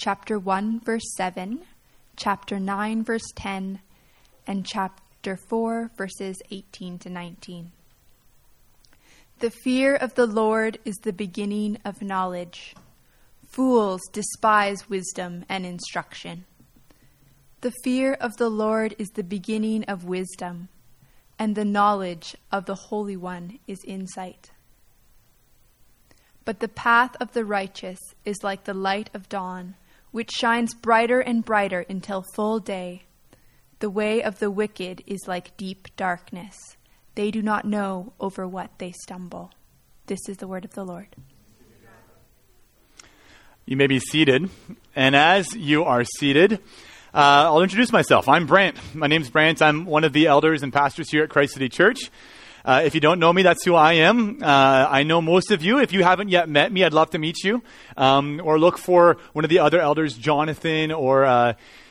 [0.00, 1.60] chapter 1, verse 7,
[2.16, 3.80] chapter 9, verse 10,
[4.46, 7.70] and chapter 4, verses 18 to 19.
[9.40, 12.74] The fear of the Lord is the beginning of knowledge.
[13.50, 16.46] Fools despise wisdom and instruction.
[17.60, 20.70] The fear of the Lord is the beginning of wisdom,
[21.38, 24.50] and the knowledge of the Holy One is insight.
[26.46, 29.74] But the path of the righteous is like the light of dawn,
[30.10, 33.04] which shines brighter and brighter until full day.
[33.78, 36.56] The way of the wicked is like deep darkness.
[37.14, 39.52] They do not know over what they stumble.
[40.06, 41.08] This is the word of the Lord.
[43.64, 44.50] You may be seated.
[44.96, 46.54] And as you are seated,
[47.14, 48.28] uh, I'll introduce myself.
[48.28, 48.76] I'm Brant.
[48.94, 49.62] My name's Brant.
[49.62, 52.10] I'm one of the elders and pastors here at Christ City Church.
[52.64, 54.42] Uh, if you don't know me, that's who I am.
[54.42, 55.78] Uh, I know most of you.
[55.78, 57.62] If you haven't yet met me, I'd love to meet you.
[57.96, 61.24] Um, or look for one of the other elders, Jonathan or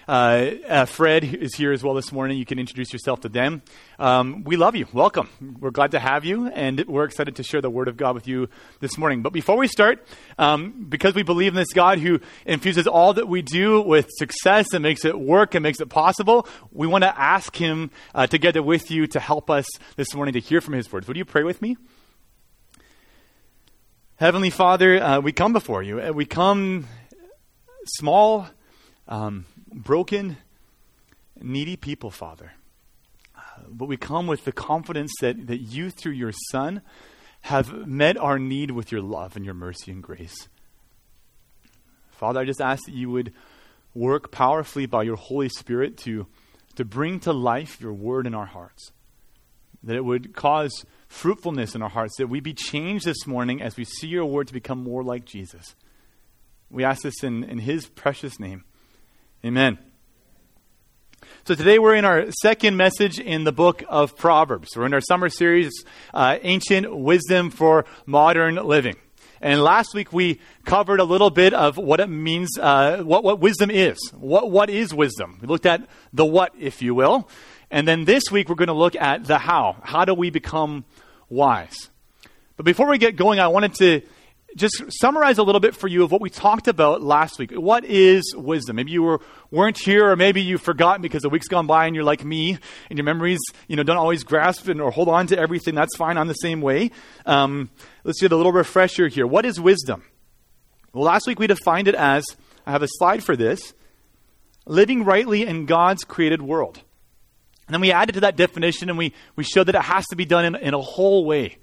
[0.10, 2.40] uh, uh, uh, Fred is here as well this morning.
[2.40, 3.62] You can introduce yourself to them.
[4.00, 4.88] Um, we love you.
[4.92, 5.30] Welcome.
[5.60, 8.28] We're glad to have you, and we're excited to share the Word of God with
[8.28, 9.22] you this morning.
[9.22, 10.04] But before we start,
[10.40, 14.74] um, because we believe in this God who infuses all that we do with success
[14.74, 18.64] and makes it work and makes it possible, we want to ask Him uh, together
[18.64, 21.08] with you to help us this morning to hear from His words.
[21.08, 21.78] Would you pray with me?
[24.16, 25.98] Heavenly Father, uh, we come before you.
[26.14, 26.88] We come
[27.86, 28.48] small,
[29.08, 30.38] um, broken,
[31.42, 32.54] needy people, Father.
[33.36, 36.82] Uh, but we come with the confidence that, that you, through your Son,
[37.42, 40.48] have met our need with your love and your mercy and grace.
[42.12, 43.34] Father, I just ask that you would
[43.94, 46.28] work powerfully by your Holy Spirit to,
[46.76, 48.92] to bring to life your word in our hearts.
[49.84, 53.78] That it would cause fruitfulness in our hearts, that we be changed this morning as
[53.78, 55.76] we see your word to become more like Jesus.
[56.70, 58.66] We ask this in, in his precious name.
[59.46, 59.80] Amen.
[61.46, 64.76] So today we're in our second message in the book of Proverbs.
[64.76, 65.72] We're in our summer series,
[66.14, 68.98] uh, Ancient Wisdom for Modern Living.
[69.40, 73.40] And last week we covered a little bit of what it means, uh, what, what
[73.40, 73.98] wisdom is.
[74.12, 75.40] What, what is wisdom?
[75.42, 77.30] We looked at the what, if you will.
[77.72, 79.78] And then this week we're going to look at the how.
[79.84, 80.84] How do we become
[81.30, 81.90] wise?
[82.58, 84.02] But before we get going, I wanted to
[84.56, 87.52] just summarize a little bit for you of what we talked about last week.
[87.52, 88.76] What is wisdom?
[88.76, 89.22] Maybe you were,
[89.52, 92.58] weren't here, or maybe you've forgotten because the week's gone by and you're like me,
[92.90, 95.76] and your memories, you know, don't always grasp and, or hold on to everything.
[95.76, 96.18] That's fine.
[96.18, 96.92] I'm the same way.
[97.26, 97.70] Um,
[98.04, 99.28] let's get a little refresher here.
[99.28, 100.04] What is wisdom?
[100.94, 102.26] Well, last week we defined it as
[102.66, 103.74] I have a slide for this
[104.66, 106.82] living rightly in God's created world.
[107.68, 110.16] And then we added to that definition and we, we showed that it has to
[110.16, 111.58] be done in, in a whole way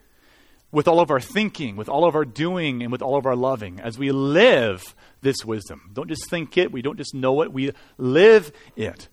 [0.72, 3.37] with all of our thinking, with all of our doing, and with all of our
[3.37, 5.91] loving as we live this wisdom.
[5.93, 9.09] Don't just think it, we don't just know it, we live it.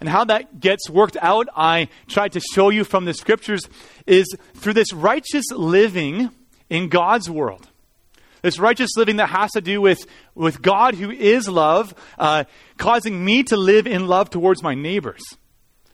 [0.00, 3.62] And how that gets worked out, I tried to show you from the scriptures,
[4.06, 6.30] is through this righteous living
[6.68, 7.68] in God's world.
[8.42, 12.44] This righteous living that has to do with, with God, who is love, uh,
[12.76, 15.22] causing me to live in love towards my neighbors.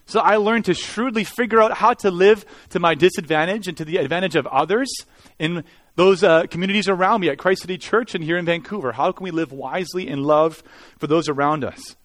[0.07, 3.85] So I learned to shrewdly figure out how to live to my disadvantage and to
[3.85, 4.93] the advantage of others
[5.39, 5.65] in
[5.95, 8.93] those uh, communities around me at Christ City Church and here in Vancouver.
[8.93, 10.63] How can we live wisely in love
[10.99, 11.97] for those around us?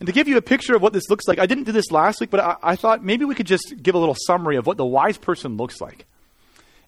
[0.00, 1.90] And to give you a picture of what this looks like, I didn't do this
[1.90, 4.66] last week, but I, I thought maybe we could just give a little summary of
[4.66, 6.06] what the wise person looks like.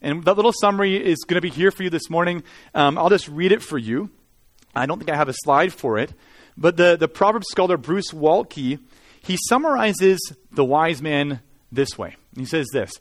[0.00, 2.44] And that little summary is going to be here for you this morning.
[2.74, 4.10] Um, I'll just read it for you.
[4.74, 6.14] I don't think I have a slide for it.
[6.56, 8.78] But the, the Proverbs scholar Bruce Waltke
[9.22, 10.18] he summarizes
[10.50, 12.16] the wise man this way.
[12.36, 12.92] He says this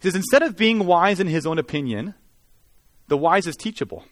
[0.00, 2.14] He says, Instead of being wise in his own opinion,
[3.08, 4.04] the wise is teachable,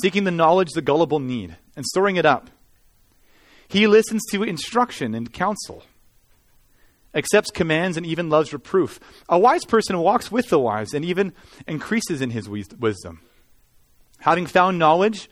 [0.00, 2.50] seeking the knowledge the gullible need, and storing it up.
[3.68, 5.84] He listens to instruction and counsel,
[7.14, 9.00] accepts commands, and even loves reproof.
[9.30, 11.32] A wise person walks with the wise and even
[11.66, 13.22] increases in his wisdom.
[14.18, 15.30] Having found knowledge,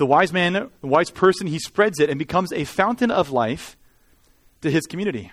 [0.00, 3.76] the wise man, the wise person, he spreads it and becomes a fountain of life
[4.62, 5.30] to his community.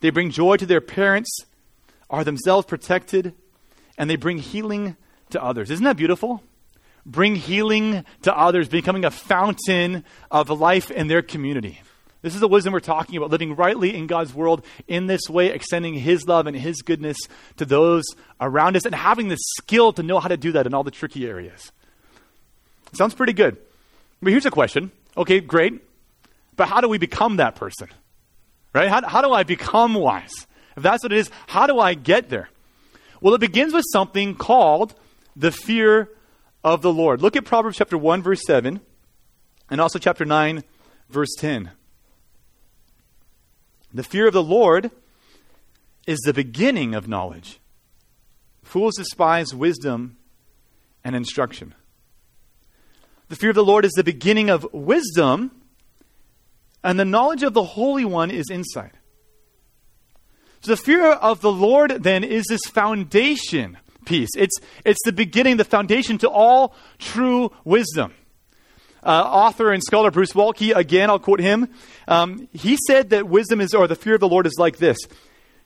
[0.00, 1.34] They bring joy to their parents,
[2.10, 3.32] are themselves protected,
[3.96, 4.98] and they bring healing
[5.30, 5.70] to others.
[5.70, 6.42] Isn't that beautiful?
[7.06, 11.80] Bring healing to others, becoming a fountain of life in their community.
[12.20, 15.46] This is the wisdom we're talking about, living rightly in God's world in this way,
[15.46, 17.16] extending His love and His goodness
[17.56, 18.04] to those
[18.38, 20.90] around us, and having the skill to know how to do that in all the
[20.90, 21.72] tricky areas.
[22.94, 23.56] Sounds pretty good.
[24.22, 24.90] But here's a question.
[25.16, 25.82] Okay, great.
[26.56, 27.88] But how do we become that person?
[28.72, 28.88] Right?
[28.88, 30.46] How, how do I become wise?
[30.76, 32.48] If that's what it is, how do I get there?
[33.20, 34.94] Well, it begins with something called
[35.36, 36.10] the fear
[36.62, 37.22] of the Lord.
[37.22, 38.80] Look at Proverbs chapter 1, verse 7,
[39.70, 40.62] and also chapter 9,
[41.08, 41.70] verse 10.
[43.92, 44.90] The fear of the Lord
[46.06, 47.60] is the beginning of knowledge.
[48.62, 50.16] Fools despise wisdom
[51.04, 51.74] and instruction.
[53.34, 55.50] The fear of the Lord is the beginning of wisdom,
[56.84, 58.92] and the knowledge of the Holy One is insight.
[60.60, 64.28] So the fear of the Lord then is this foundation piece.
[64.36, 68.14] It's, it's the beginning, the foundation to all true wisdom.
[69.02, 71.70] Uh, author and scholar Bruce Waltke, again, I'll quote him.
[72.06, 74.98] Um, he said that wisdom is, or the fear of the Lord is like this.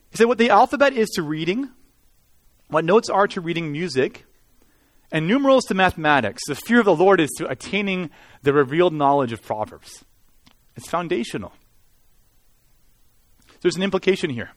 [0.09, 1.69] He said, what the alphabet is to reading,
[2.69, 4.25] what notes are to reading music,
[5.11, 8.09] and numerals to mathematics, the fear of the Lord is to attaining
[8.43, 10.05] the revealed knowledge of Proverbs.
[10.75, 11.53] It's foundational.
[13.61, 14.51] There's an implication here.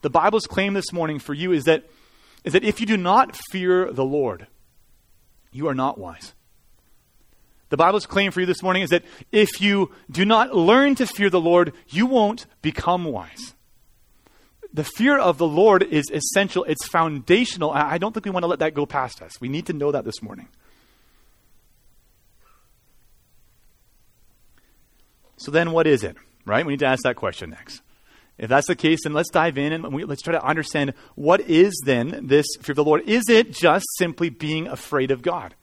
[0.00, 1.84] The Bible's claim this morning for you is that,
[2.44, 4.46] is that if you do not fear the Lord,
[5.52, 6.34] you are not wise.
[7.68, 11.06] The Bible's claim for you this morning is that if you do not learn to
[11.06, 13.54] fear the Lord, you won't become wise.
[14.74, 17.70] The fear of the Lord is essential, it's foundational.
[17.70, 19.40] I don't think we want to let that go past us.
[19.40, 20.48] We need to know that this morning.
[25.36, 26.16] So then, what is it?
[26.46, 26.64] Right?
[26.64, 27.82] We need to ask that question next.
[28.38, 31.40] If that's the case, then let's dive in and we, let's try to understand what
[31.42, 33.02] is then this fear of the Lord.
[33.08, 35.54] Is it just simply being afraid of God?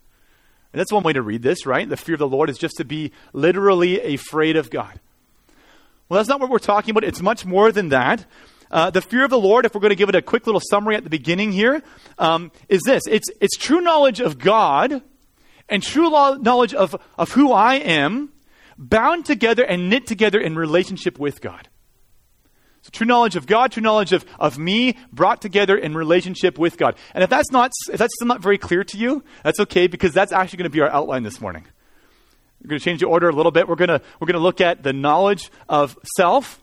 [0.72, 1.90] And that's one way to read this, right?
[1.90, 5.00] The fear of the Lord is just to be literally afraid of God.
[6.08, 7.04] Well, that's not what we're talking about.
[7.04, 8.26] It's much more than that.
[8.72, 10.62] Uh, the fear of the Lord, if we're going to give it a quick little
[10.70, 11.82] summary at the beginning here,
[12.18, 15.02] um, is this it's, it's true knowledge of God
[15.68, 18.32] and true knowledge of, of who I am,
[18.78, 21.68] bound together and knit together in relationship with God.
[22.82, 26.78] So true knowledge of God, true knowledge of, of me, brought together in relationship with
[26.78, 26.96] God.
[27.14, 30.14] And if that's not if that's still not very clear to you, that's okay because
[30.14, 31.66] that's actually going to be our outline this morning.
[32.64, 33.68] We're going to change the order a little bit.
[33.68, 36.62] We're going to we're going to look at the knowledge of self,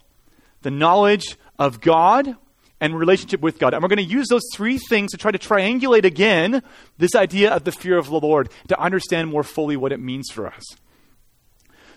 [0.63, 2.37] the knowledge of God,
[2.81, 3.75] and relationship with God.
[3.75, 6.63] And we're going to use those three things to try to triangulate again
[6.99, 10.29] this idea of the fear of the Lord to understand more fully what it means
[10.31, 10.65] for us.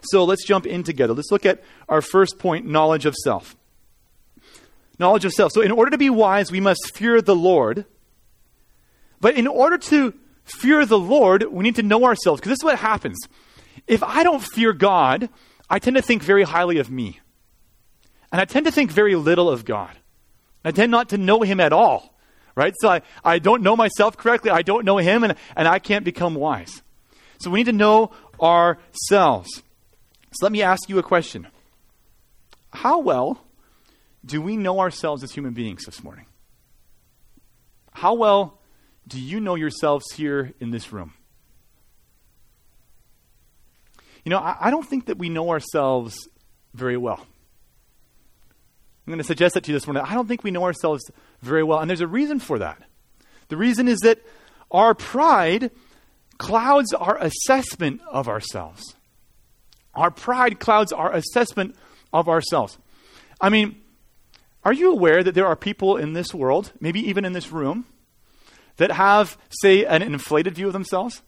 [0.02, 1.14] So let's jump in together.
[1.14, 3.58] Let's look at our first point knowledge of self.
[4.98, 5.52] Knowledge of self.
[5.54, 7.86] So, in order to be wise, we must fear the Lord.
[9.22, 10.14] But in order to
[10.44, 12.40] fear the Lord, we need to know ourselves.
[12.40, 13.18] Because this is what happens.
[13.88, 15.30] If I don't fear God,
[15.70, 17.20] I tend to think very highly of me.
[18.32, 19.96] And I tend to think very little of God.
[20.64, 22.16] I tend not to know Him at all.
[22.56, 22.74] Right?
[22.80, 24.52] So I, I don't know myself correctly.
[24.52, 26.82] I don't know Him, and, and I can't become wise.
[27.40, 28.12] So we need to know
[28.42, 29.50] ourselves.
[30.32, 31.48] So let me ask you a question
[32.72, 33.42] How well
[34.26, 36.26] do we know ourselves as human beings this morning?
[37.94, 38.60] How well
[39.08, 41.14] do you know yourselves here in this room?
[44.24, 46.28] You know, I, I don't think that we know ourselves
[46.74, 47.26] very well.
[49.10, 50.04] I'm going to suggest that to you this morning.
[50.06, 51.02] I don't think we know ourselves
[51.42, 52.80] very well, and there's a reason for that.
[53.48, 54.20] The reason is that
[54.70, 55.72] our pride
[56.38, 58.84] clouds our assessment of ourselves.
[59.96, 61.76] Our pride clouds our assessment
[62.14, 62.78] of ourselves.
[63.42, 63.82] I mean,
[64.64, 67.86] are you aware that there are people in this world, maybe even in this room,
[68.78, 71.24] that have, say, an inflated view of themselves?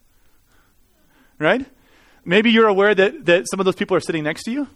[1.39, 1.65] Right?
[2.23, 4.67] Maybe you're aware that, that some of those people are sitting next to you.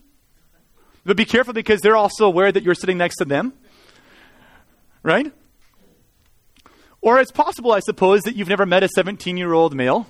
[1.05, 3.53] But be careful because they're also aware that you're sitting next to them.
[5.03, 5.31] Right?
[7.00, 10.07] Or it's possible, I suppose, that you've never met a 17 year old male.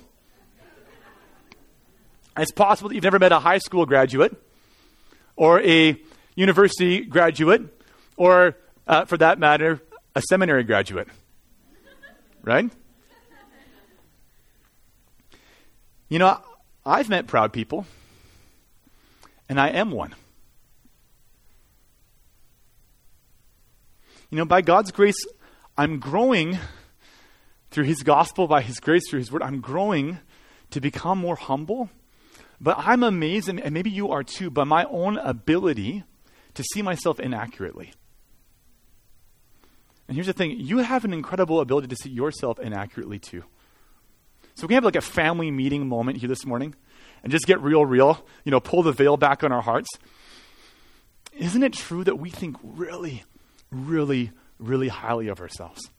[2.38, 4.34] It's possible that you've never met a high school graduate
[5.36, 6.00] or a
[6.34, 7.62] university graduate
[8.16, 9.82] or, uh, for that matter,
[10.14, 11.08] a seminary graduate.
[12.42, 12.70] Right?
[16.08, 16.40] You know,
[16.84, 17.84] I've met proud people,
[19.48, 20.14] and I am one.
[24.36, 25.16] You know, by God's grace,
[25.78, 26.58] I'm growing
[27.70, 30.18] through His gospel, by His grace, through His word, I'm growing
[30.72, 31.88] to become more humble.
[32.60, 36.04] But I'm amazed, and maybe you are too, by my own ability
[36.52, 37.94] to see myself inaccurately.
[40.06, 43.42] And here's the thing you have an incredible ability to see yourself inaccurately too.
[44.54, 46.74] So we can have like a family meeting moment here this morning
[47.22, 49.88] and just get real, real, you know, pull the veil back on our hearts.
[51.32, 53.24] Isn't it true that we think really,
[53.70, 55.90] really, really highly of ourselves?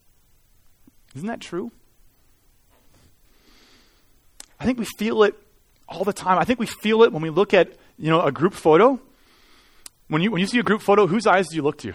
[1.15, 1.71] Isn't that true?
[4.59, 5.35] I think we feel it
[5.87, 6.37] all the time.
[6.37, 8.99] I think we feel it when we look at, you know, a group photo.
[10.07, 11.93] When you, when you see a group photo, whose eyes do you look to?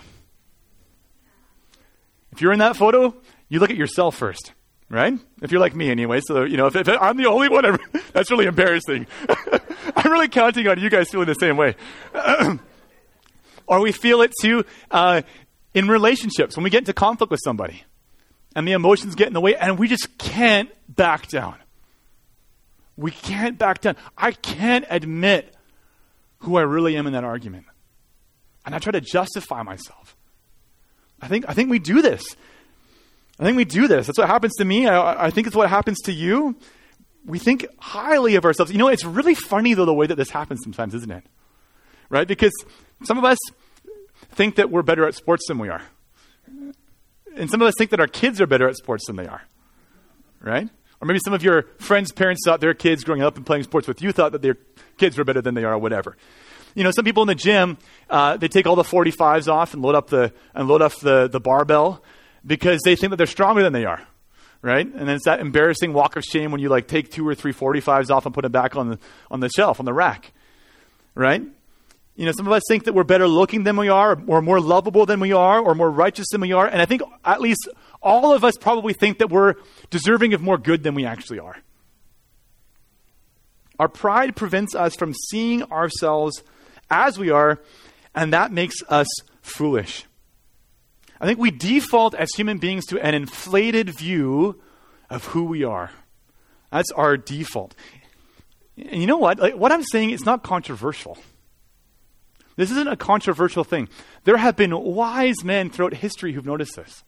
[2.32, 3.14] If you're in that photo,
[3.48, 4.52] you look at yourself first,
[4.88, 5.18] right?
[5.42, 7.78] If you're like me anyway, so, you know, if, if I'm the only one,
[8.12, 9.06] that's really embarrassing.
[9.96, 11.76] I'm really counting on you guys feeling the same way.
[13.66, 15.22] or we feel it too uh,
[15.74, 17.84] in relationships when we get into conflict with somebody
[18.54, 21.56] and the emotions get in the way and we just can't back down.
[22.96, 23.96] We can't back down.
[24.16, 25.54] I can't admit
[26.40, 27.66] who I really am in that argument.
[28.64, 30.16] And I try to justify myself.
[31.20, 32.22] I think, I think we do this.
[33.40, 34.06] I think we do this.
[34.06, 34.86] That's what happens to me.
[34.86, 36.56] I, I think it's what happens to you.
[37.24, 38.72] We think highly of ourselves.
[38.72, 41.24] You know, it's really funny, though, the way that this happens sometimes, isn't it?
[42.10, 42.28] Right?
[42.28, 42.52] Because
[43.04, 43.38] some of us
[44.32, 45.82] think that we're better at sports than we are.
[47.36, 49.42] And some of us think that our kids are better at sports than they are.
[50.40, 50.68] Right?
[51.00, 53.88] Or maybe some of your friends' parents thought their kids growing up and playing sports
[53.88, 54.56] with you thought that their
[54.98, 56.16] kids were better than they are, or whatever.
[56.74, 57.76] You know, some people in the gym,
[58.08, 61.28] uh, they take all the 45s off and load up the, and load up the,
[61.28, 62.02] the barbell
[62.46, 64.00] because they think that they're stronger than they are,
[64.62, 64.86] right?
[64.86, 67.52] And then it's that embarrassing walk of shame when you like take two or three
[67.52, 68.98] 45s off and put them back on the,
[69.30, 70.32] on the shelf, on the rack,
[71.14, 71.42] right?
[72.14, 74.60] You know, some of us think that we're better looking than we are, or more
[74.60, 76.66] lovable than we are, or more righteous than we are.
[76.66, 77.68] And I think at least
[78.02, 79.54] all of us probably think that we're
[79.90, 81.56] deserving of more good than we actually are.
[83.78, 86.42] Our pride prevents us from seeing ourselves
[86.90, 87.60] as we are,
[88.14, 89.08] and that makes us
[89.40, 90.04] foolish.
[91.20, 94.60] I think we default as human beings to an inflated view
[95.08, 95.90] of who we are.
[96.70, 97.74] That's our default.
[98.76, 99.38] And you know what?
[99.38, 101.16] Like, what I'm saying is not controversial.
[102.56, 103.88] This isn't a controversial thing.
[104.24, 107.02] There have been wise men throughout history who've noticed this.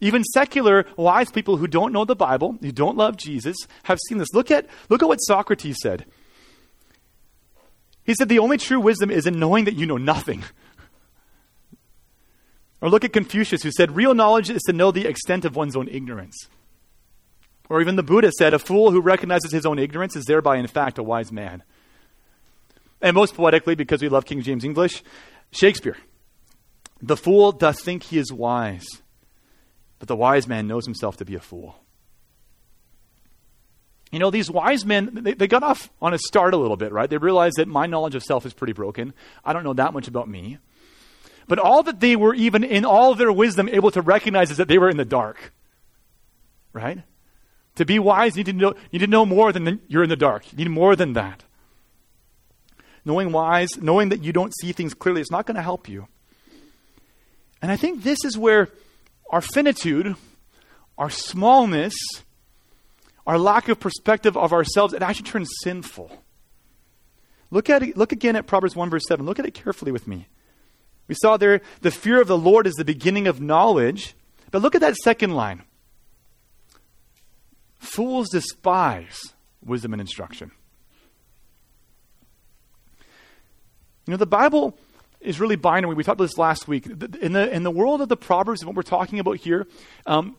[0.00, 4.18] Even secular wise people who don't know the Bible, who don't love Jesus, have seen
[4.18, 4.32] this.
[4.34, 6.04] Look at, look at what Socrates said.
[8.04, 10.44] He said, The only true wisdom is in knowing that you know nothing.
[12.80, 15.74] Or look at Confucius, who said, Real knowledge is to know the extent of one's
[15.74, 16.36] own ignorance.
[17.70, 20.66] Or even the Buddha said, A fool who recognizes his own ignorance is thereby, in
[20.66, 21.62] fact, a wise man.
[23.00, 25.02] And most poetically, because we love King James English,
[25.50, 25.96] Shakespeare.
[27.02, 28.86] The fool doth think he is wise,
[29.98, 31.76] but the wise man knows himself to be a fool.
[34.10, 36.92] You know, these wise men, they, they, got off on a start a little bit,
[36.92, 37.10] right?
[37.10, 39.12] They realized that my knowledge of self is pretty broken.
[39.44, 40.58] I don't know that much about me.
[41.48, 44.68] But all that they were, even in all their wisdom, able to recognize is that
[44.68, 45.52] they were in the dark.
[46.72, 47.02] Right?
[47.74, 50.04] To be wise, you need to know, you need to know more than the, you're
[50.04, 50.50] in the dark.
[50.52, 51.42] You need more than that.
[53.04, 56.08] Knowing wise, knowing that you don't see things clearly, it's not going to help you.
[57.60, 58.68] And I think this is where
[59.30, 60.16] our finitude,
[60.96, 61.94] our smallness,
[63.26, 66.10] our lack of perspective of ourselves, it actually turns sinful.
[67.50, 69.24] Look at look again at Proverbs 1 verse 7.
[69.24, 70.26] Look at it carefully with me.
[71.06, 74.14] We saw there the fear of the Lord is the beginning of knowledge.
[74.50, 75.62] But look at that second line.
[77.78, 79.34] Fools despise
[79.64, 80.52] wisdom and instruction.
[84.06, 84.76] You know, the Bible
[85.20, 85.94] is really binary.
[85.94, 86.86] We talked about this last week.
[86.86, 89.66] In the, in the world of the Proverbs and what we're talking about here,
[90.06, 90.36] um,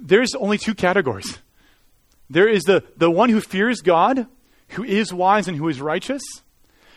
[0.00, 1.38] there's only two categories.
[2.28, 4.26] There is the, the one who fears God,
[4.68, 6.22] who is wise and who is righteous,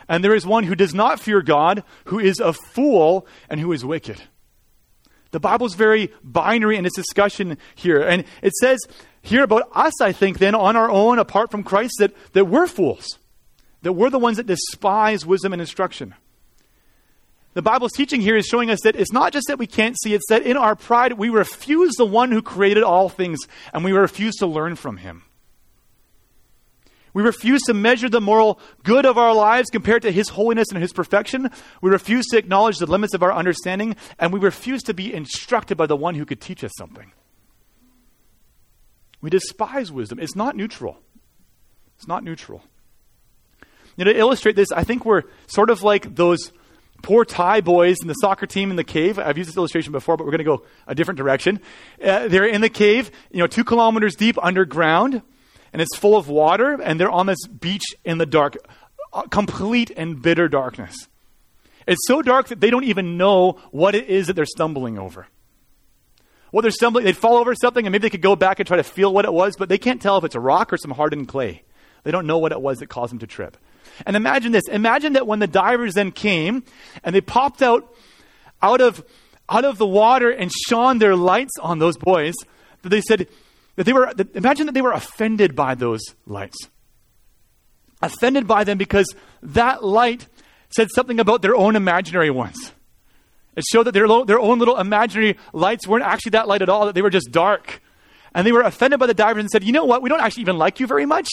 [0.09, 3.71] and there is one who does not fear God, who is a fool and who
[3.73, 4.21] is wicked.
[5.31, 8.01] The Bible's very binary in its discussion here.
[8.01, 8.79] And it says
[9.21, 12.67] here about us, I think, then on our own, apart from Christ, that, that we're
[12.67, 13.19] fools,
[13.81, 16.15] that we're the ones that despise wisdom and instruction.
[17.53, 20.13] The Bible's teaching here is showing us that it's not just that we can't see,
[20.13, 23.39] it's that in our pride we refuse the one who created all things
[23.73, 25.23] and we refuse to learn from him.
[27.17, 30.79] We refuse to measure the moral good of our lives compared to His holiness and
[30.79, 31.49] His perfection.
[31.81, 35.77] We refuse to acknowledge the limits of our understanding, and we refuse to be instructed
[35.77, 37.11] by the one who could teach us something.
[39.19, 40.19] We despise wisdom.
[40.19, 40.99] It's not neutral.
[41.95, 42.61] It's not neutral.
[43.97, 46.53] You know, to illustrate this, I think we're sort of like those
[47.03, 49.19] poor Thai boys in the soccer team in the cave.
[49.19, 51.59] I've used this illustration before, but we're going to go a different direction.
[52.01, 55.21] Uh, they're in the cave, you know, two kilometers deep underground
[55.73, 58.57] and it's full of water, and they're on this beach in the dark,
[59.13, 61.07] uh, complete and bitter darkness.
[61.85, 65.27] It's so dark that they don't even know what it is that they're stumbling over.
[66.51, 68.77] Well, they're stumbling, they'd fall over something, and maybe they could go back and try
[68.77, 70.91] to feel what it was, but they can't tell if it's a rock or some
[70.91, 71.63] hardened clay.
[72.03, 73.57] They don't know what it was that caused them to trip.
[74.05, 74.67] And imagine this.
[74.67, 76.63] Imagine that when the divers then came
[77.03, 77.93] and they popped out
[78.61, 79.03] out of
[79.49, 82.33] out of the water and shone their lights on those boys,
[82.81, 83.27] that they said,
[83.75, 86.57] that they were, that, imagine that they were offended by those lights.
[88.01, 89.07] Offended by them because
[89.41, 90.27] that light
[90.69, 92.73] said something about their own imaginary ones.
[93.55, 96.85] It showed that their, their own little imaginary lights weren't actually that light at all,
[96.85, 97.81] that they were just dark.
[98.35, 100.03] And they were offended by the divers and said, You know what?
[100.03, 101.29] We don't actually even like you very much.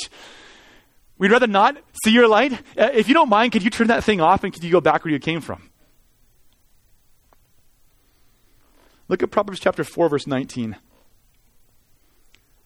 [1.25, 2.53] We'd rather not see your light.
[2.53, 4.83] Uh, if you don't mind, could you turn that thing off and could you go
[4.83, 5.71] back where you came from?
[9.09, 10.77] Look at Proverbs chapter 4, verse 19.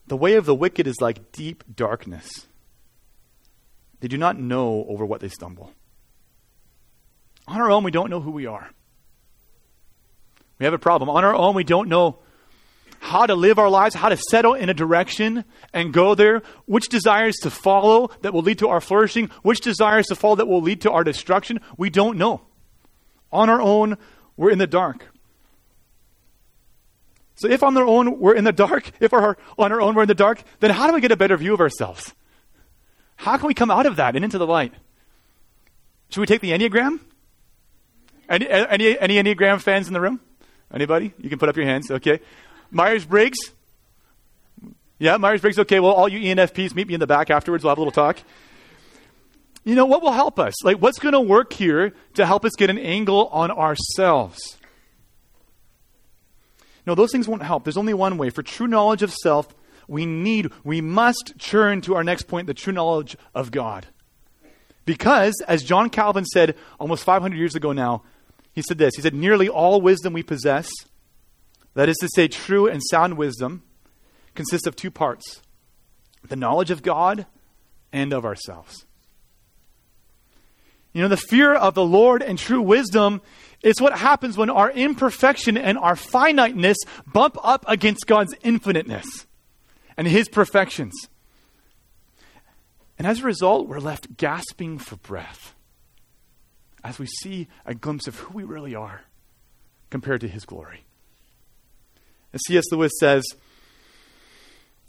[0.08, 2.48] The way of the wicked is like deep darkness.
[4.00, 5.72] They do not know over what they stumble.
[7.46, 8.70] On our own, we don't know who we are.
[10.58, 11.08] We have a problem.
[11.10, 12.18] On our own, we don't know
[13.00, 16.88] how to live our lives, how to settle in a direction and go there, which
[16.88, 20.60] desires to follow that will lead to our flourishing, which desires to follow that will
[20.60, 21.60] lead to our destruction.
[21.76, 22.42] We don't know.
[23.30, 23.98] On our own,
[24.36, 25.06] we're in the dark.
[27.36, 30.02] So if on their own we're in the dark, if our, on our own we're
[30.02, 32.14] in the dark, then how do we get a better view of ourselves?
[33.16, 34.72] How can we come out of that and into the light?
[36.10, 37.00] Should we take the Enneagram?
[38.28, 40.20] Any, any, any Enneagram fans in the room?
[40.72, 41.14] Anybody?
[41.18, 41.90] You can put up your hands.
[41.90, 42.20] Okay.
[42.70, 43.38] Myers Briggs?
[44.98, 45.58] Yeah, Myers Briggs.
[45.58, 47.64] Okay, well, all you ENFPs, meet me in the back afterwards.
[47.64, 48.18] We'll have a little talk.
[49.64, 50.64] You know, what will help us?
[50.64, 54.56] Like, what's going to work here to help us get an angle on ourselves?
[56.86, 57.64] No, those things won't help.
[57.64, 58.30] There's only one way.
[58.30, 59.54] For true knowledge of self,
[59.86, 63.86] we need, we must turn to our next point, the true knowledge of God.
[64.86, 68.04] Because, as John Calvin said almost 500 years ago now,
[68.52, 70.70] he said this He said, Nearly all wisdom we possess,
[71.78, 73.62] that is to say, true and sound wisdom,
[74.34, 75.42] consists of two parts
[76.24, 77.24] the knowledge of God
[77.92, 78.84] and of ourselves.
[80.92, 83.22] You know, the fear of the Lord and true wisdom
[83.62, 89.06] is what happens when our imperfection and our finiteness bump up against God's infiniteness
[89.96, 90.94] and His perfections.
[92.98, 95.54] And as a result, we're left gasping for breath
[96.82, 99.02] as we see a glimpse of who we really are
[99.90, 100.87] compared to His glory.
[102.32, 102.64] As C.S.
[102.70, 103.24] Lewis says,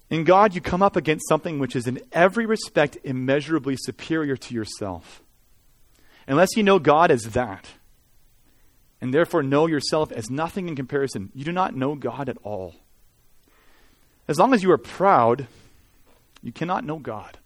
[0.09, 4.53] in God, you come up against something which is in every respect immeasurably superior to
[4.53, 5.21] yourself.
[6.27, 7.67] Unless you know God as that,
[9.01, 12.75] and therefore know yourself as nothing in comparison, you do not know God at all.
[14.27, 15.47] As long as you are proud,
[16.41, 17.37] you cannot know God.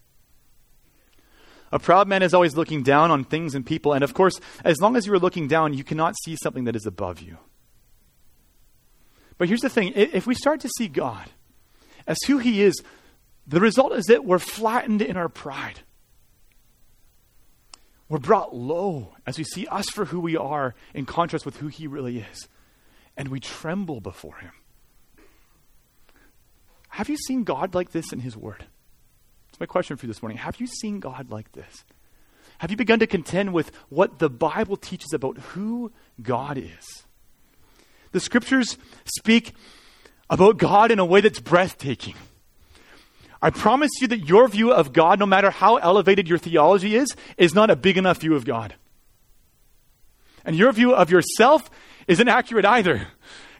[1.71, 4.79] A proud man is always looking down on things and people, and of course, as
[4.79, 7.37] long as you are looking down, you cannot see something that is above you.
[9.43, 11.29] But here's the thing if we start to see God
[12.07, 12.81] as who He is,
[13.45, 15.81] the result is that we're flattened in our pride.
[18.07, 21.67] We're brought low as we see us for who we are in contrast with who
[21.67, 22.47] He really is.
[23.17, 24.53] And we tremble before Him.
[26.87, 28.65] Have you seen God like this in His Word?
[29.47, 30.37] That's my question for you this morning.
[30.37, 31.83] Have you seen God like this?
[32.59, 37.02] Have you begun to contend with what the Bible teaches about who God is?
[38.13, 39.53] The scriptures speak
[40.29, 42.15] about God in a way that's breathtaking.
[43.41, 47.13] I promise you that your view of God, no matter how elevated your theology is,
[47.37, 48.75] is not a big enough view of God.
[50.45, 51.69] And your view of yourself
[52.07, 53.07] isn't accurate either.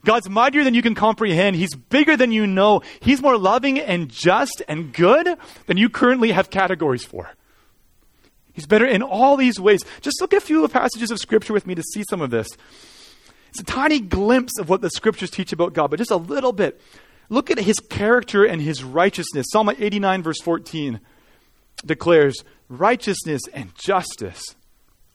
[0.06, 1.56] God's mightier than you can comprehend.
[1.56, 2.82] He's bigger than you know.
[3.02, 7.32] He's more loving and just and good than you currently have categories for.
[8.54, 9.84] He's better in all these ways.
[10.02, 12.48] Just look at a few passages of Scripture with me to see some of this.
[13.54, 16.54] It's a tiny glimpse of what the Scriptures teach about God, but just a little
[16.54, 16.82] bit.
[17.30, 19.46] Look at his character and his righteousness.
[19.52, 21.00] Psalm 89, verse 14
[21.86, 24.42] declares, Righteousness and justice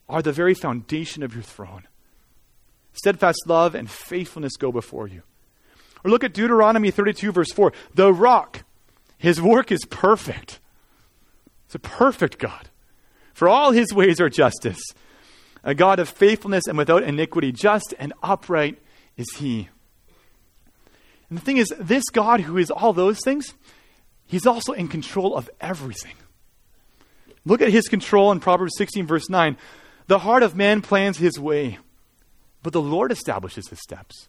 [0.08, 1.88] are the very foundation of your throne.
[2.92, 5.22] Steadfast love and faithfulness go before you.
[6.04, 7.72] Or look at Deuteronomy 32, verse 4.
[7.94, 8.62] The rock,
[9.16, 10.60] his work is perfect.
[11.66, 12.68] It's a perfect God.
[13.34, 14.80] For all his ways are justice.
[15.64, 18.78] A God of faithfulness and without iniquity, just and upright
[19.16, 19.68] is he.
[21.28, 23.54] And the thing is, this God who is all those things,
[24.26, 26.14] he's also in control of everything.
[27.44, 29.56] Look at his control in Proverbs 16, verse 9.
[30.06, 31.78] The heart of man plans his way,
[32.62, 34.28] but the Lord establishes his steps.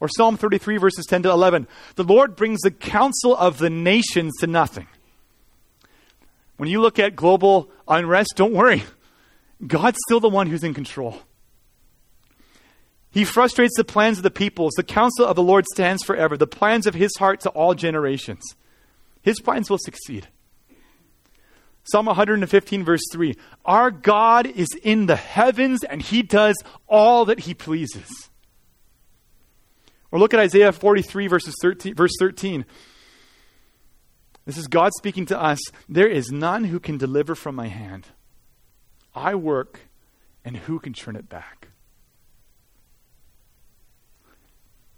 [0.00, 1.66] Or Psalm 33, verses 10 to 11.
[1.96, 4.86] The Lord brings the counsel of the nations to nothing.
[6.56, 8.82] When you look at global unrest, don't worry.
[9.66, 11.20] God's still the one who's in control.
[13.10, 14.72] He frustrates the plans of the peoples.
[14.76, 18.42] The counsel of the Lord stands forever, the plans of his heart to all generations.
[19.22, 20.28] His plans will succeed.
[21.84, 26.56] Psalm 115, verse 3 Our God is in the heavens and he does
[26.88, 28.30] all that he pleases.
[30.10, 32.64] Or look at Isaiah 43, verses 13, verse 13.
[34.44, 35.58] This is God speaking to us.
[35.88, 38.06] There is none who can deliver from my hand.
[39.14, 39.80] I work,
[40.44, 41.68] and who can turn it back?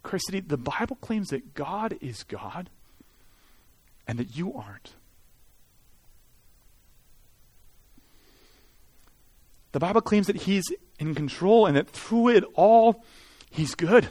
[0.03, 2.71] Christ City, the Bible claims that God is God,
[4.07, 4.93] and that you aren't.
[9.73, 10.65] The Bible claims that He's
[10.99, 13.05] in control and that through it all,
[13.51, 14.09] He's good.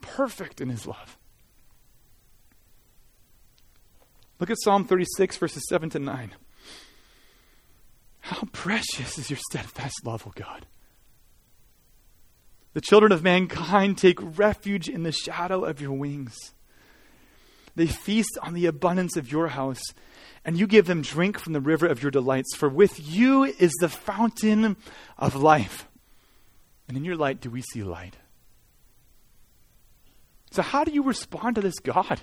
[0.00, 1.18] Perfect in His love.
[4.38, 6.30] Look at Psalm 36, verses 7 to 9.
[8.28, 10.66] How precious is your steadfast love, O God.
[12.74, 16.36] The children of mankind take refuge in the shadow of your wings.
[17.74, 19.80] They feast on the abundance of your house,
[20.44, 22.54] and you give them drink from the river of your delights.
[22.54, 24.76] For with you is the fountain
[25.16, 25.88] of life.
[26.86, 28.16] And in your light do we see light.
[30.50, 32.20] So, how do you respond to this God?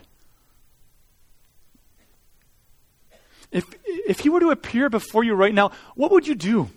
[3.55, 6.69] If, if he were to appear before you right now, what would you do?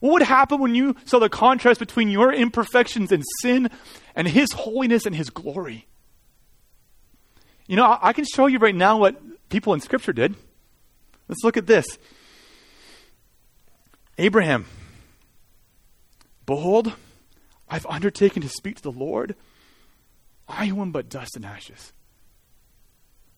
[0.00, 3.70] What would happen when you saw the contrast between your imperfections and sin
[4.16, 5.86] and his holiness and his glory?
[7.68, 9.16] You know, I, I can show you right now what
[9.48, 10.34] people in Scripture did.
[11.28, 11.86] Let's look at this.
[14.18, 14.66] Abraham,
[16.46, 16.92] behold,
[17.68, 19.36] I've undertaken to speak to the Lord.
[20.48, 21.92] I am but dust and ashes.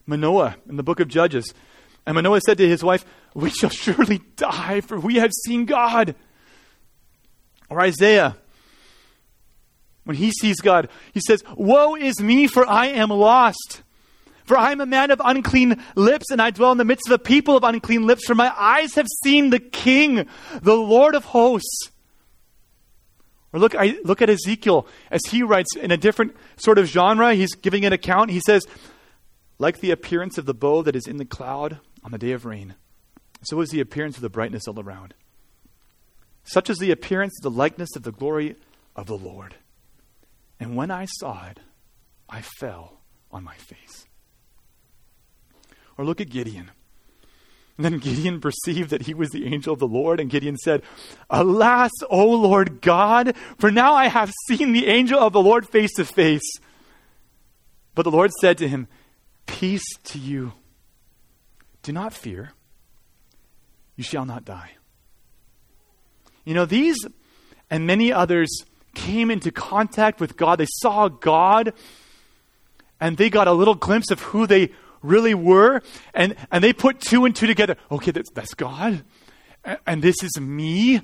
[0.09, 1.53] Manoah in the book of Judges.
[2.07, 6.17] And Manoah said to his wife, We shall surely die, for we have seen God.
[7.69, 8.37] Or Isaiah,
[10.05, 13.83] when he sees God, he says, Woe is me, for I am lost.
[14.45, 17.13] For I am a man of unclean lips, and I dwell in the midst of
[17.13, 20.27] a people of unclean lips, for my eyes have seen the King,
[20.63, 21.91] the Lord of hosts.
[23.53, 27.35] Or look, I, look at Ezekiel as he writes in a different sort of genre.
[27.35, 28.31] He's giving an account.
[28.31, 28.67] He says,
[29.59, 32.45] like the appearance of the bow that is in the cloud on the day of
[32.45, 32.75] rain,
[33.43, 35.15] so is the appearance of the brightness all around.
[36.45, 38.57] Such is the appearance the likeness of the glory
[38.97, 39.57] of the Lord.
[40.59, 41.61] And when I saw it,
[42.29, 44.07] I fell on my face.
[45.97, 46.71] Or look at Gideon.
[47.77, 50.83] And then Gideon perceived that he was the angel of the Lord, and Gideon said,
[51.31, 55.93] Alas, O Lord God, for now I have seen the angel of the Lord face
[55.95, 56.51] to face.
[57.95, 58.89] But the Lord said to him,
[59.49, 60.53] Peace to you.
[61.83, 62.53] Do not fear.
[63.97, 64.73] You shall not die.
[66.45, 66.97] You know, these
[67.69, 68.49] and many others
[68.95, 70.61] came into contact with God.
[70.61, 71.73] They saw God
[73.01, 74.71] and they got a little glimpse of who they
[75.03, 75.83] really were.
[76.15, 77.77] And, and they put two and two together.
[77.91, 79.03] Okay, that's, that's God.
[79.65, 81.01] And, and this is me.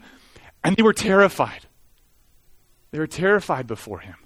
[0.62, 1.66] And they were terrified.
[2.90, 4.16] They were terrified before him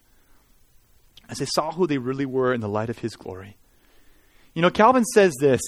[1.29, 3.57] as they saw who they really were in the light of his glory.
[4.59, 5.61] You know, Calvin says this.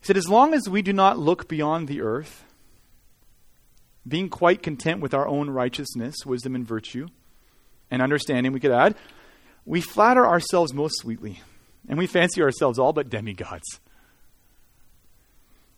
[0.00, 2.44] He said, As long as we do not look beyond the earth,
[4.06, 7.08] being quite content with our own righteousness, wisdom, and virtue,
[7.90, 8.94] and understanding, we could add,
[9.64, 11.40] we flatter ourselves most sweetly,
[11.88, 13.80] and we fancy ourselves all but demigods.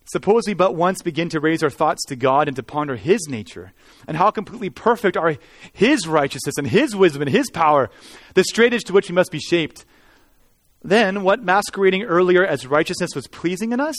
[0.03, 3.25] Suppose we but once begin to raise our thoughts to God and to ponder His
[3.29, 3.71] nature,
[4.05, 5.37] and how completely perfect are
[5.71, 7.89] His righteousness and His wisdom and His power,
[8.33, 9.85] the straightest to which we must be shaped.
[10.81, 13.95] Then, what masquerading earlier as righteousness was pleasing in us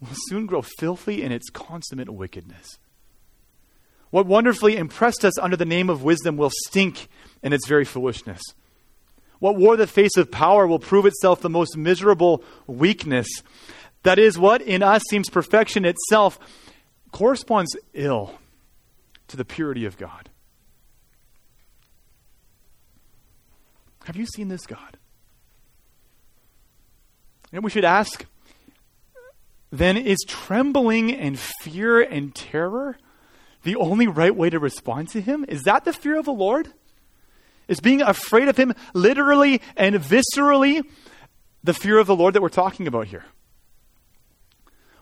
[0.00, 2.78] will soon grow filthy in its consummate wickedness.
[4.10, 7.08] What wonderfully impressed us under the name of wisdom will stink
[7.42, 8.42] in its very foolishness.
[9.38, 13.28] What wore the face of power will prove itself the most miserable weakness.
[14.02, 16.38] That is, what in us seems perfection itself
[17.12, 18.38] corresponds ill
[19.28, 20.30] to the purity of God.
[24.04, 24.98] Have you seen this God?
[27.52, 28.26] And we should ask
[29.72, 32.96] then is trembling and fear and terror
[33.62, 35.44] the only right way to respond to him?
[35.48, 36.68] Is that the fear of the Lord?
[37.68, 40.82] Is being afraid of him literally and viscerally
[41.64, 43.24] the fear of the Lord that we're talking about here?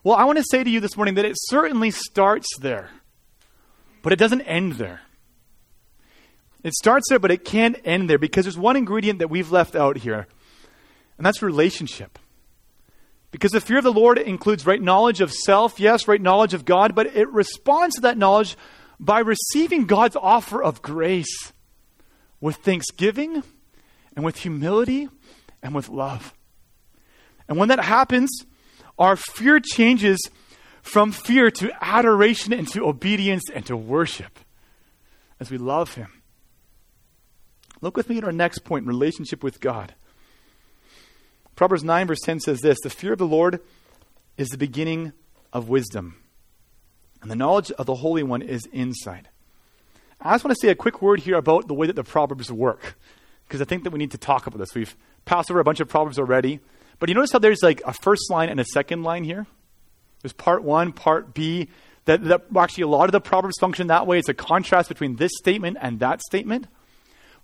[0.03, 2.91] Well, I want to say to you this morning that it certainly starts there,
[4.03, 5.03] but it doesn't end there.
[6.63, 9.77] It starts there, but it can't end there because there's one ingredient that we've left
[9.77, 10.27] out here,
[11.19, 12.19] and that's relationship.
[13.35, 16.65] Because the fear of the Lord includes right knowledge of self, yes, right knowledge of
[16.65, 18.57] God, but it responds to that knowledge
[19.01, 21.53] by receiving God's offer of grace
[22.41, 23.43] with thanksgiving
[24.15, 25.09] and with humility
[25.65, 26.33] and with love.
[27.49, 28.31] And when that happens,
[29.01, 30.31] our fear changes
[30.83, 34.39] from fear to adoration and to obedience and to worship
[35.41, 36.23] as we love Him.
[37.81, 39.93] Look with me at our next point relationship with God.
[41.57, 43.61] Proverbs 9, verse 10 says this The fear of the Lord
[44.37, 45.13] is the beginning
[45.53, 46.17] of wisdom,
[47.23, 49.27] and the knowledge of the Holy One is insight.
[50.21, 52.51] I just want to say a quick word here about the way that the Proverbs
[52.51, 52.97] work.
[53.47, 54.75] because I think that we need to talk about this.
[54.75, 56.61] We've passed over a bunch of Proverbs already.
[56.99, 59.47] But you notice how there's like a first line and a second line here?
[60.23, 61.69] There's part one, part B.
[62.07, 64.19] That, that actually a lot of the Proverbs function that way.
[64.19, 66.67] It's a contrast between this statement and that statement.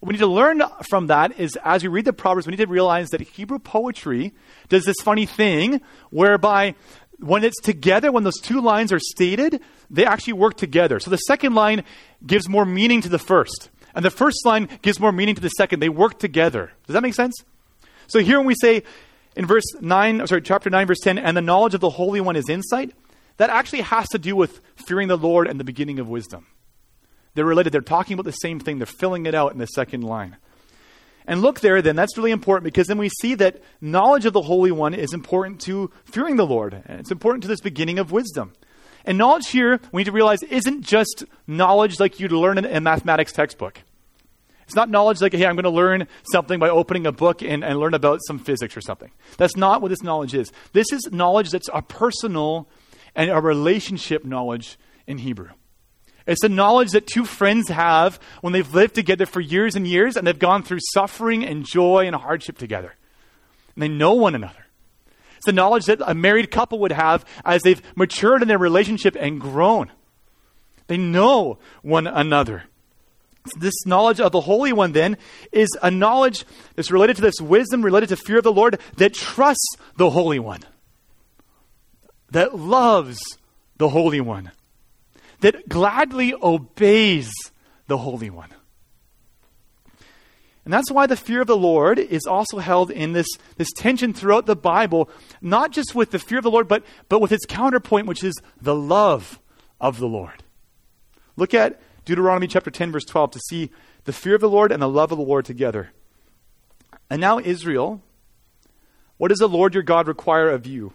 [0.01, 2.65] What we need to learn from that is as we read the Proverbs, we need
[2.65, 4.33] to realize that Hebrew poetry
[4.71, 6.75] does this funny thing whereby
[7.19, 9.61] when it's together, when those two lines are stated,
[9.91, 11.01] they actually work together.
[11.01, 11.85] So the second line
[12.27, 15.51] gives more meaning to the first, and the first line gives more meaning to the
[15.51, 15.81] second.
[15.81, 16.73] They work together.
[16.87, 17.35] Does that make sense?
[18.07, 18.83] So here when we say
[19.37, 22.37] in verse 9, sorry, chapter 9, verse 10, and the knowledge of the Holy One
[22.37, 22.95] is insight,
[23.37, 26.47] that actually has to do with fearing the Lord and the beginning of wisdom.
[27.35, 27.73] They're related.
[27.73, 28.79] They're talking about the same thing.
[28.79, 30.37] They're filling it out in the second line.
[31.27, 34.43] And look there, then, that's really important because then we see that knowledge of the
[34.43, 36.83] Holy One is important to fearing the Lord.
[36.87, 38.53] And it's important to this beginning of wisdom.
[39.05, 42.81] And knowledge here, we need to realize, isn't just knowledge like you'd learn in a
[42.81, 43.81] mathematics textbook.
[44.65, 47.65] It's not knowledge like, hey, I'm going to learn something by opening a book and,
[47.65, 49.11] and learn about some physics or something.
[49.37, 50.53] That's not what this knowledge is.
[50.73, 52.69] This is knowledge that's a personal
[53.17, 55.51] and a relationship knowledge in Hebrew.
[56.31, 60.17] It's the knowledge that two friends have when they've lived together for years and years
[60.17, 62.95] and they've gone through suffering and joy and hardship together.
[63.75, 64.67] And they know one another.
[65.39, 69.17] It's the knowledge that a married couple would have as they've matured in their relationship
[69.19, 69.91] and grown.
[70.87, 72.63] They know one another.
[73.59, 75.19] This knowledge of the Holy One, then,
[75.51, 76.45] is a knowledge
[76.77, 80.39] that's related to this wisdom, related to fear of the Lord, that trusts the Holy
[80.39, 80.61] One,
[82.31, 83.19] that loves
[83.79, 84.53] the Holy One,
[85.41, 87.33] that gladly obeys
[87.87, 88.55] the Holy One.
[90.65, 93.27] And that's why the fear of the Lord is also held in this,
[93.57, 95.09] this tension throughout the Bible,
[95.41, 98.35] not just with the fear of the Lord, but, but with its counterpoint, which is
[98.61, 99.41] the love
[99.81, 100.45] of the Lord.
[101.37, 103.71] Look at Deuteronomy chapter 10, verse 12, to see
[104.05, 105.91] the fear of the Lord and the love of the Lord together.
[107.09, 108.03] And now, Israel,
[109.17, 110.93] what does the Lord your God require of you?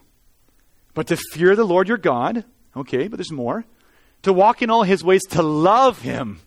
[0.93, 3.65] But to fear the Lord your God, okay, but there's more,
[4.25, 6.39] to walk in all his ways, to love him,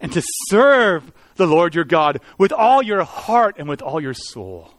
[0.00, 4.12] and to serve the Lord your God with all your heart and with all your
[4.12, 4.72] soul.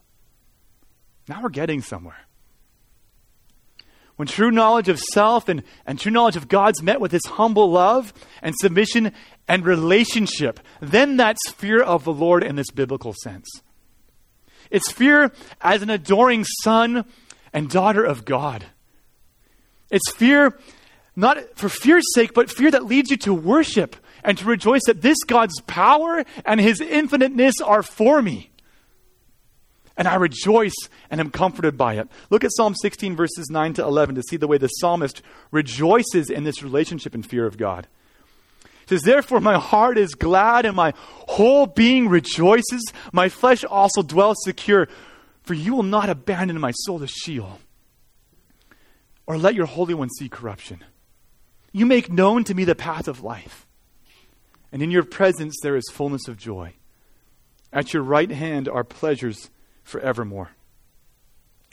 [1.30, 2.20] Now we're getting somewhere.
[4.18, 7.72] When true knowledge of self and, and true knowledge of God's met with his humble
[7.72, 9.14] love and submission
[9.48, 13.48] and relationship, then that's fear of the Lord in this biblical sense.
[14.70, 15.32] It's fear
[15.62, 17.06] as an adoring son
[17.54, 18.66] and daughter of God.
[19.90, 20.58] It's fear
[21.18, 25.02] not for fear's sake, but fear that leads you to worship and to rejoice that
[25.02, 28.52] this God's power and his infiniteness are for me
[29.98, 30.76] and I rejoice
[31.10, 32.08] and am comforted by it.
[32.30, 36.30] Look at Psalm 16, verses 9 to 11 to see the way the psalmist rejoices
[36.30, 37.88] in this relationship and fear of God.
[38.84, 40.94] It says, Therefore, my heart is glad and my
[41.28, 42.94] whole being rejoices.
[43.12, 44.88] My flesh also dwells secure,
[45.44, 47.60] for you will not abandon my soul to Sheol
[49.26, 50.84] or let your Holy One see corruption.
[51.78, 53.68] You make known to me the path of life,
[54.72, 56.74] and in your presence there is fullness of joy.
[57.72, 59.52] At your right hand are pleasures
[59.84, 60.50] forevermore.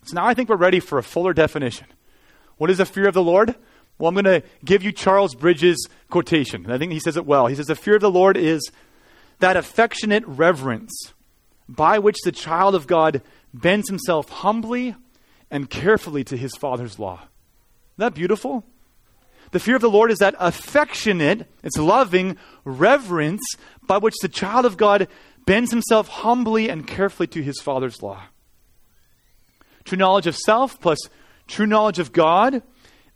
[0.04, 1.86] So now I think we're ready for a fuller definition.
[2.58, 3.54] What is the fear of the Lord?
[3.96, 6.70] Well, I'm going to give you Charles Bridges' quotation.
[6.70, 7.46] I think he says it well.
[7.46, 8.60] He says, The fear of the Lord is
[9.38, 11.14] that affectionate reverence
[11.66, 13.22] by which the child of God
[13.54, 14.96] bends himself humbly
[15.50, 17.20] and carefully to his Father's law.
[17.22, 17.30] Isn't
[17.96, 18.66] that beautiful?
[19.54, 23.40] The fear of the Lord is that affectionate, it's loving reverence
[23.86, 25.06] by which the child of God
[25.46, 28.24] bends himself humbly and carefully to his Father's law.
[29.84, 30.98] True knowledge of self plus
[31.46, 32.64] true knowledge of God.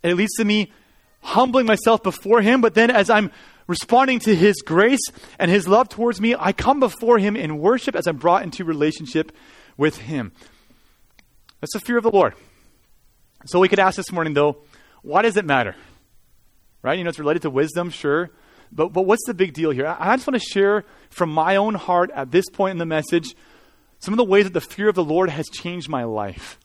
[0.01, 0.71] It leads to me
[1.19, 3.31] humbling myself before him, but then as I'm
[3.67, 5.07] responding to his grace
[5.39, 8.63] and his love towards me, I come before him in worship as I'm brought into
[8.63, 9.33] relationship
[9.75, 10.31] with him.
[11.59, 12.33] That's the fear of the Lord.
[13.45, 14.59] So we could ask this morning, though,
[15.01, 15.75] why does it matter?
[16.81, 16.97] Right?
[16.97, 18.31] You know, it's related to wisdom, sure.
[18.71, 19.87] But, but what's the big deal here?
[19.87, 22.85] I, I just want to share from my own heart at this point in the
[22.85, 23.35] message
[23.99, 26.59] some of the ways that the fear of the Lord has changed my life.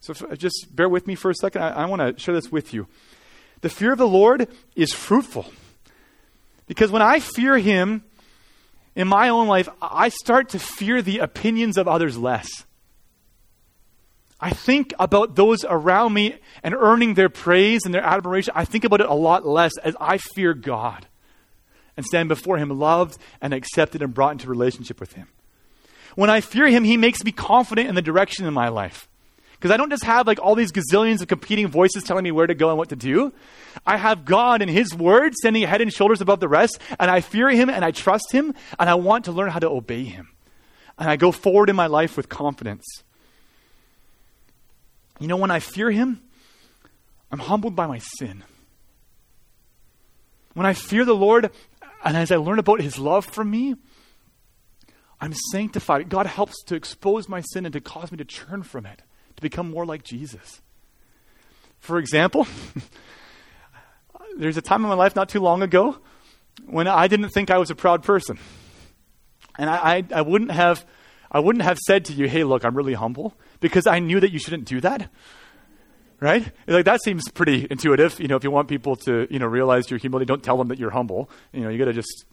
[0.00, 1.62] So if, uh, just bear with me for a second.
[1.62, 2.86] I, I want to share this with you.
[3.62, 5.50] The fear of the Lord is fruitful.
[6.66, 8.04] Because when I fear Him
[8.94, 12.65] in my own life, I start to fear the opinions of others less.
[14.40, 18.52] I think about those around me and earning their praise and their admiration.
[18.54, 21.06] I think about it a lot less as I fear God
[21.96, 25.28] and stand before Him loved and accepted and brought into relationship with Him.
[26.14, 29.08] When I fear Him, He makes me confident in the direction in my life.
[29.52, 32.46] Because I don't just have like all these gazillions of competing voices telling me where
[32.46, 33.32] to go and what to do.
[33.86, 37.20] I have God and His Word standing head and shoulders above the rest, and I
[37.20, 40.28] fear Him and I trust Him, and I want to learn how to obey Him.
[40.98, 42.84] And I go forward in my life with confidence.
[45.18, 46.20] You know, when I fear Him,
[47.30, 48.44] I'm humbled by my sin.
[50.54, 51.50] When I fear the Lord,
[52.04, 53.76] and as I learn about His love for me,
[55.20, 56.08] I'm sanctified.
[56.08, 59.02] God helps to expose my sin and to cause me to turn from it
[59.36, 60.60] to become more like Jesus.
[61.78, 62.46] For example,
[64.36, 65.98] there's a time in my life not too long ago
[66.66, 68.38] when I didn't think I was a proud person.
[69.58, 70.84] And I, I, I, wouldn't have
[71.30, 74.32] I wouldn't have said to you, hey, look, I'm really humble, because I knew that
[74.32, 75.10] you shouldn't do that.
[76.18, 76.50] Right?
[76.66, 78.18] Like that seems pretty intuitive.
[78.18, 80.68] You know, if you want people to, you know, realize your humility, don't tell them
[80.68, 81.28] that you're humble.
[81.52, 82.24] You know, you gotta just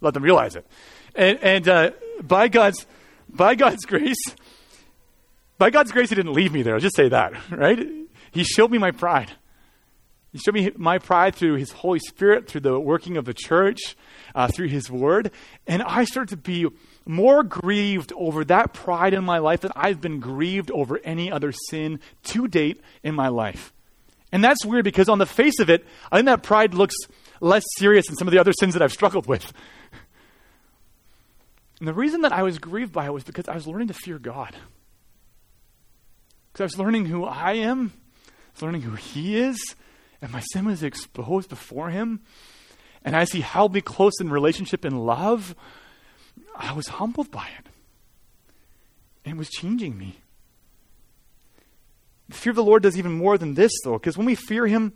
[0.00, 0.66] let them realize it.
[1.14, 1.90] And, and uh,
[2.22, 2.86] by God's
[3.28, 4.22] by God's grace,
[5.58, 6.74] by God's grace, He didn't leave me there.
[6.74, 7.84] I'll just say that, right?
[8.30, 9.32] He showed me my pride.
[10.32, 13.96] He showed me my pride through His Holy Spirit, through the working of the church,
[14.34, 15.30] uh, through His Word.
[15.66, 16.68] And I started to be
[17.06, 21.52] more grieved over that pride in my life than I've been grieved over any other
[21.70, 23.72] sin to date in my life.
[24.30, 26.96] And that's weird because, on the face of it, I think that pride looks
[27.40, 29.52] less serious than some of the other sins that I've struggled with.
[31.78, 33.94] And the reason that I was grieved by it was because I was learning to
[33.94, 34.56] fear God.
[36.52, 37.92] Because I was learning who I am,
[38.26, 39.74] I was learning who He is,
[40.22, 42.20] and my sin was exposed before Him.
[43.04, 45.54] And as He held me close in relationship and love,
[46.56, 47.68] I was humbled by it.
[49.28, 50.18] It was changing me.
[52.28, 54.66] The fear of the Lord does even more than this, though, because when we fear
[54.66, 54.92] Him,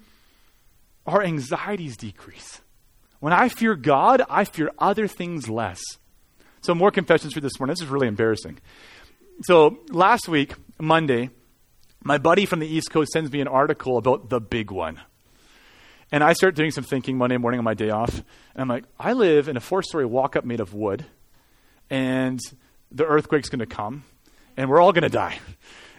[1.06, 2.60] our anxieties decrease.
[3.20, 5.80] When I fear God, I fear other things less.
[6.62, 7.72] So, more confessions for this morning.
[7.72, 8.58] This is really embarrassing.
[9.42, 11.30] So, last week, Monday,
[12.02, 15.00] my buddy from the East Coast sends me an article about the big one.
[16.12, 18.14] And I start doing some thinking Monday morning on my day off.
[18.14, 21.04] And I'm like, I live in a four story walk up made of wood,
[21.90, 22.40] and
[22.90, 24.04] the earthquake's going to come,
[24.56, 25.38] and we're all going to die.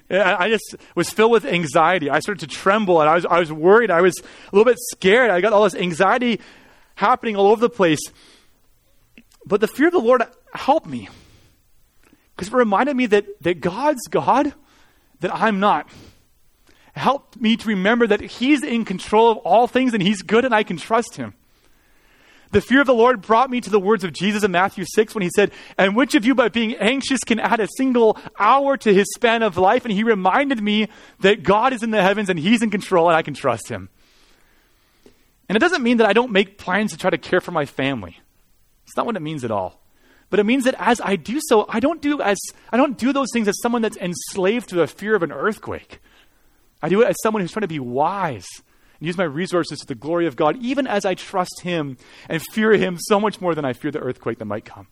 [0.10, 2.10] I just was filled with anxiety.
[2.10, 3.92] I started to tremble, and I was, I was worried.
[3.92, 5.30] I was a little bit scared.
[5.30, 6.40] I got all this anxiety
[6.96, 8.00] happening all over the place.
[9.46, 10.24] But the fear of the Lord
[10.54, 11.10] helped me
[12.36, 14.54] because it reminded me that, that God's God
[15.20, 15.90] that I'm not.
[16.94, 20.54] Helped me to remember that He's in control of all things and He's good and
[20.54, 21.34] I can trust Him.
[22.52, 25.14] The fear of the Lord brought me to the words of Jesus in Matthew 6
[25.14, 28.78] when he said, And which of you, by being anxious, can add a single hour
[28.78, 29.84] to his span of life?
[29.84, 30.88] And he reminded me
[31.20, 33.90] that God is in the heavens and he's in control and I can trust him.
[35.50, 37.66] And it doesn't mean that I don't make plans to try to care for my
[37.66, 38.20] family.
[38.86, 39.82] It's not what it means at all.
[40.30, 42.38] But it means that as I do so, I don't do as
[42.72, 46.00] I don't do those things as someone that's enslaved to the fear of an earthquake.
[46.82, 48.48] I do it as someone who's trying to be wise
[49.00, 51.98] and use my resources to the glory of God, even as I trust Him
[52.30, 54.88] and fear Him so much more than I fear the earthquake that might come.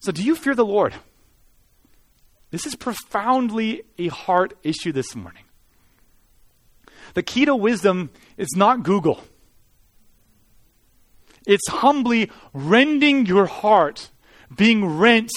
[0.00, 0.94] So, do you fear the Lord?
[2.50, 5.42] This is profoundly a heart issue this morning.
[7.14, 9.20] The key to wisdom is not Google.
[11.46, 14.10] It's humbly rending your heart,
[14.54, 15.30] being rent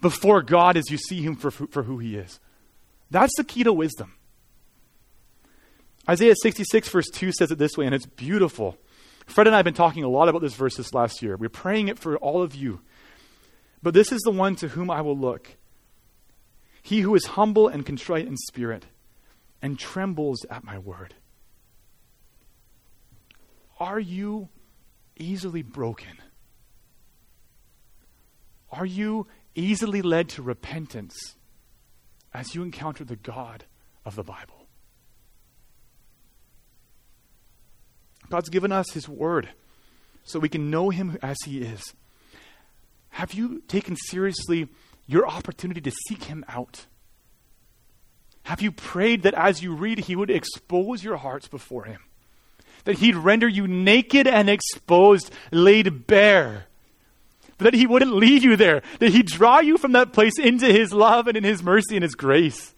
[0.00, 2.38] before God as you see Him for, for who He is.
[3.10, 4.14] That's the key to wisdom.
[6.08, 8.78] Isaiah 66, verse 2 says it this way, and it's beautiful.
[9.26, 11.36] Fred and I have been talking a lot about this verse this last year.
[11.36, 12.80] We're praying it for all of you.
[13.82, 15.56] But this is the one to whom I will look.
[16.82, 18.86] He who is humble and contrite in spirit
[19.60, 21.14] and trembles at my word.
[23.78, 24.48] Are you
[25.16, 26.22] easily broken?
[28.72, 31.36] Are you easily led to repentance
[32.32, 33.64] as you encounter the God
[34.04, 34.57] of the Bible?
[38.30, 39.48] God's given us His Word
[40.24, 41.82] so we can know Him as He is.
[43.10, 44.68] Have you taken seriously
[45.06, 46.86] your opportunity to seek Him out?
[48.44, 52.00] Have you prayed that as you read, He would expose your hearts before Him?
[52.88, 56.64] that he'd render you naked and exposed, laid bare.
[57.58, 60.92] That he wouldn't leave you there, that he'd draw you from that place into his
[60.92, 62.72] love and in his mercy and his grace.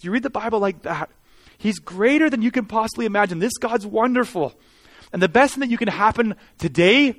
[0.00, 1.10] Do you read the Bible like that?
[1.58, 3.40] He's greater than you can possibly imagine.
[3.40, 4.54] This God's wonderful.
[5.12, 7.16] And the best thing that you can happen today,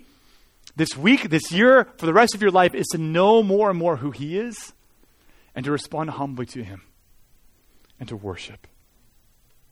[0.75, 3.77] this week, this year, for the rest of your life is to know more and
[3.77, 4.73] more who He is
[5.53, 6.83] and to respond humbly to Him
[7.99, 8.65] and to worship.